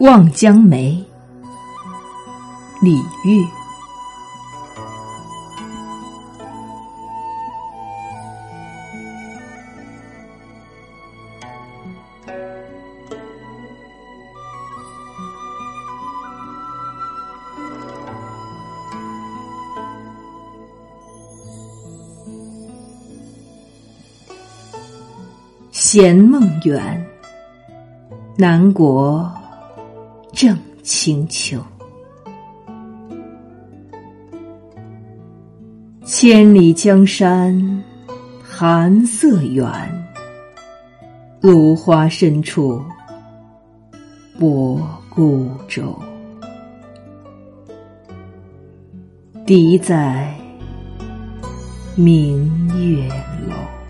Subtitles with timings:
[0.00, 1.04] 望江梅，
[2.80, 3.46] 李煜。
[25.70, 27.06] 闲梦远，
[28.42, 29.32] 南国
[30.32, 31.60] 正清秋。
[36.04, 37.84] 千里江山
[38.42, 39.70] 寒色远，
[41.40, 42.82] 芦花深处
[44.40, 44.76] 泊
[45.08, 45.96] 孤舟。
[49.46, 50.34] 笛在
[51.94, 53.06] 明月
[53.48, 53.81] 楼。